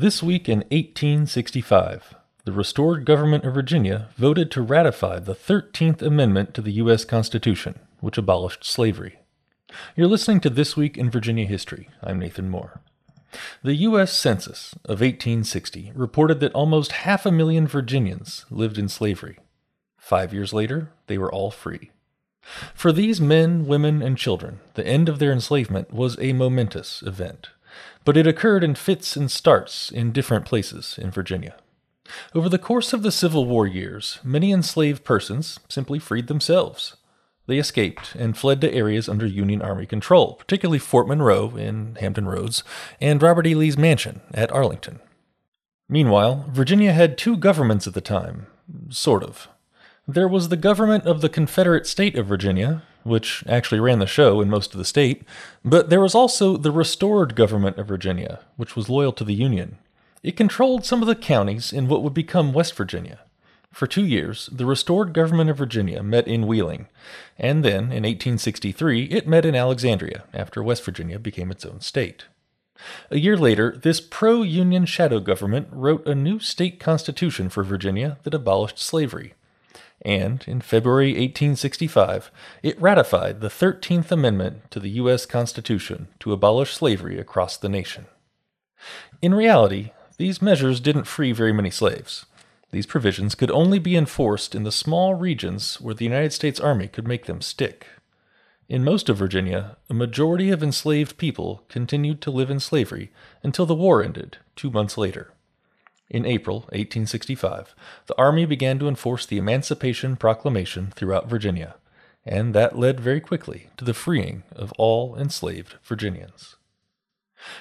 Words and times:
This 0.00 0.22
week 0.22 0.48
in 0.48 0.60
1865, 0.70 2.14
the 2.46 2.52
restored 2.52 3.04
government 3.04 3.44
of 3.44 3.52
Virginia 3.52 4.08
voted 4.16 4.50
to 4.50 4.62
ratify 4.62 5.18
the 5.18 5.34
13th 5.34 6.00
Amendment 6.00 6.54
to 6.54 6.62
the 6.62 6.72
U.S. 6.84 7.04
Constitution, 7.04 7.78
which 8.00 8.16
abolished 8.16 8.64
slavery. 8.64 9.18
You're 9.94 10.08
listening 10.08 10.40
to 10.40 10.48
This 10.48 10.74
Week 10.74 10.96
in 10.96 11.10
Virginia 11.10 11.44
History. 11.44 11.90
I'm 12.02 12.18
Nathan 12.18 12.48
Moore. 12.48 12.80
The 13.62 13.74
U.S. 13.74 14.10
Census 14.14 14.72
of 14.86 15.02
1860 15.02 15.92
reported 15.94 16.40
that 16.40 16.54
almost 16.54 16.92
half 16.92 17.26
a 17.26 17.30
million 17.30 17.66
Virginians 17.66 18.46
lived 18.48 18.78
in 18.78 18.88
slavery. 18.88 19.38
Five 19.98 20.32
years 20.32 20.54
later, 20.54 20.92
they 21.08 21.18
were 21.18 21.30
all 21.30 21.50
free. 21.50 21.90
For 22.74 22.90
these 22.90 23.20
men, 23.20 23.66
women, 23.66 24.00
and 24.00 24.16
children, 24.16 24.60
the 24.72 24.86
end 24.86 25.10
of 25.10 25.18
their 25.18 25.30
enslavement 25.30 25.92
was 25.92 26.18
a 26.18 26.32
momentous 26.32 27.02
event, 27.02 27.50
but 28.04 28.16
it 28.16 28.26
occurred 28.26 28.64
in 28.64 28.74
fits 28.74 29.16
and 29.16 29.30
starts 29.30 29.90
in 29.90 30.12
different 30.12 30.44
places 30.44 30.98
in 31.00 31.10
Virginia. 31.10 31.56
Over 32.34 32.48
the 32.48 32.58
course 32.58 32.92
of 32.92 33.02
the 33.02 33.12
Civil 33.12 33.44
War 33.44 33.66
years, 33.66 34.18
many 34.24 34.52
enslaved 34.52 35.04
persons 35.04 35.60
simply 35.68 35.98
freed 35.98 36.26
themselves. 36.26 36.96
They 37.46 37.58
escaped 37.58 38.14
and 38.14 38.36
fled 38.36 38.60
to 38.60 38.72
areas 38.72 39.08
under 39.08 39.26
Union 39.26 39.62
Army 39.62 39.86
control, 39.86 40.34
particularly 40.34 40.78
Fort 40.78 41.08
Monroe 41.08 41.56
in 41.56 41.96
Hampton 41.96 42.26
Roads 42.26 42.62
and 43.00 43.22
Robert 43.22 43.46
E. 43.46 43.54
Lee's 43.54 43.78
mansion 43.78 44.20
at 44.32 44.52
Arlington. 44.52 45.00
Meanwhile, 45.88 46.46
Virginia 46.50 46.92
had 46.92 47.18
two 47.18 47.36
governments 47.36 47.88
at 47.88 47.94
the 47.94 48.00
time, 48.00 48.46
sort 48.88 49.24
of. 49.24 49.48
There 50.06 50.28
was 50.28 50.48
the 50.48 50.56
government 50.56 51.04
of 51.06 51.20
the 51.20 51.28
Confederate 51.28 51.86
State 51.86 52.16
of 52.16 52.26
Virginia, 52.26 52.82
which 53.02 53.44
actually 53.46 53.80
ran 53.80 53.98
the 53.98 54.06
show 54.06 54.40
in 54.40 54.50
most 54.50 54.72
of 54.72 54.78
the 54.78 54.84
state, 54.84 55.22
but 55.64 55.90
there 55.90 56.00
was 56.00 56.14
also 56.14 56.56
the 56.56 56.70
restored 56.70 57.34
government 57.34 57.78
of 57.78 57.88
Virginia, 57.88 58.40
which 58.56 58.76
was 58.76 58.88
loyal 58.88 59.12
to 59.12 59.24
the 59.24 59.34
Union. 59.34 59.78
It 60.22 60.36
controlled 60.36 60.84
some 60.84 61.00
of 61.00 61.08
the 61.08 61.14
counties 61.14 61.72
in 61.72 61.88
what 61.88 62.02
would 62.02 62.14
become 62.14 62.52
West 62.52 62.74
Virginia. 62.74 63.20
For 63.72 63.86
two 63.86 64.04
years, 64.04 64.48
the 64.52 64.66
restored 64.66 65.12
government 65.12 65.48
of 65.48 65.56
Virginia 65.56 66.02
met 66.02 66.26
in 66.26 66.46
Wheeling, 66.46 66.88
and 67.38 67.64
then, 67.64 67.84
in 67.84 68.02
1863, 68.02 69.04
it 69.04 69.28
met 69.28 69.44
in 69.44 69.54
Alexandria 69.54 70.24
after 70.34 70.62
West 70.62 70.84
Virginia 70.84 71.18
became 71.18 71.50
its 71.50 71.64
own 71.64 71.80
state. 71.80 72.24
A 73.10 73.18
year 73.18 73.36
later, 73.36 73.76
this 73.82 74.00
pro 74.00 74.42
Union 74.42 74.86
shadow 74.86 75.20
government 75.20 75.68
wrote 75.70 76.06
a 76.06 76.14
new 76.14 76.40
state 76.40 76.80
constitution 76.80 77.48
for 77.48 77.62
Virginia 77.62 78.18
that 78.24 78.34
abolished 78.34 78.78
slavery. 78.78 79.34
And 80.02 80.42
in 80.46 80.60
February 80.60 81.10
1865, 81.10 82.30
it 82.62 82.80
ratified 82.80 83.40
the 83.40 83.48
13th 83.48 84.10
Amendment 84.10 84.70
to 84.70 84.80
the 84.80 84.90
U.S. 84.90 85.26
Constitution 85.26 86.08
to 86.20 86.32
abolish 86.32 86.74
slavery 86.74 87.18
across 87.18 87.56
the 87.56 87.68
nation. 87.68 88.06
In 89.20 89.34
reality, 89.34 89.92
these 90.16 90.40
measures 90.40 90.80
didn't 90.80 91.04
free 91.04 91.32
very 91.32 91.52
many 91.52 91.70
slaves. 91.70 92.26
These 92.72 92.86
provisions 92.86 93.34
could 93.34 93.50
only 93.50 93.78
be 93.78 93.96
enforced 93.96 94.54
in 94.54 94.62
the 94.62 94.72
small 94.72 95.14
regions 95.14 95.80
where 95.80 95.94
the 95.94 96.04
United 96.04 96.32
States 96.32 96.60
Army 96.60 96.88
could 96.88 97.06
make 97.06 97.26
them 97.26 97.40
stick. 97.40 97.86
In 98.68 98.84
most 98.84 99.08
of 99.08 99.16
Virginia, 99.16 99.76
a 99.88 99.94
majority 99.94 100.50
of 100.50 100.62
enslaved 100.62 101.18
people 101.18 101.64
continued 101.68 102.20
to 102.22 102.30
live 102.30 102.50
in 102.50 102.60
slavery 102.60 103.10
until 103.42 103.66
the 103.66 103.74
war 103.74 104.02
ended 104.02 104.38
two 104.54 104.70
months 104.70 104.96
later. 104.96 105.32
In 106.10 106.26
April 106.26 106.60
1865, 106.70 107.74
the 108.06 108.18
Army 108.18 108.44
began 108.44 108.80
to 108.80 108.88
enforce 108.88 109.24
the 109.24 109.38
Emancipation 109.38 110.16
Proclamation 110.16 110.90
throughout 110.90 111.30
Virginia, 111.30 111.76
and 112.26 112.52
that 112.52 112.76
led 112.76 112.98
very 113.00 113.20
quickly 113.20 113.68
to 113.76 113.84
the 113.84 113.94
freeing 113.94 114.42
of 114.54 114.72
all 114.72 115.16
enslaved 115.16 115.76
Virginians. 115.84 116.56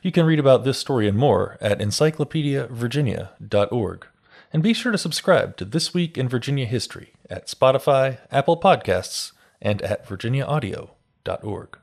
You 0.00 0.12
can 0.12 0.26
read 0.26 0.38
about 0.38 0.62
this 0.64 0.78
story 0.78 1.08
and 1.08 1.18
more 1.18 1.58
at 1.60 1.80
encyclopediavirginia.org. 1.80 4.06
And 4.52 4.62
be 4.62 4.72
sure 4.72 4.92
to 4.92 4.98
subscribe 4.98 5.56
to 5.56 5.64
This 5.64 5.92
Week 5.92 6.16
in 6.16 6.28
Virginia 6.28 6.66
History 6.66 7.14
at 7.28 7.48
Spotify, 7.48 8.18
Apple 8.30 8.58
Podcasts, 8.58 9.32
and 9.60 9.82
at 9.82 10.06
virginiaaudio.org. 10.06 11.78